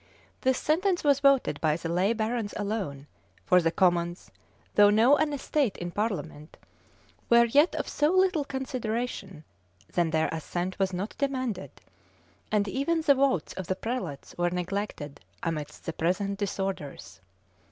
[]This 0.41 0.57
sentence 0.57 1.03
was 1.03 1.19
voted 1.19 1.61
by 1.61 1.77
the 1.77 1.87
lay 1.87 2.11
barons 2.11 2.55
alone; 2.57 3.05
for 3.45 3.61
the 3.61 3.69
commons, 3.69 4.31
though 4.73 4.89
now 4.89 5.15
an 5.17 5.31
estate 5.31 5.77
in 5.77 5.91
parliament, 5.91 6.57
were 7.29 7.45
yet 7.45 7.75
of 7.75 7.87
so 7.87 8.09
little 8.09 8.43
consideration, 8.43 9.43
that 9.93 10.09
their 10.11 10.27
assent 10.31 10.79
was 10.79 10.91
not 10.91 11.13
demanded; 11.19 11.81
and 12.51 12.67
even 12.67 13.01
the 13.01 13.13
votes 13.13 13.53
of 13.53 13.67
the 13.67 13.75
prelates 13.75 14.33
were 14.39 14.49
neglected 14.49 15.19
amidst 15.43 15.85
the 15.85 15.93
present 15.93 16.39
disorders. 16.39 17.21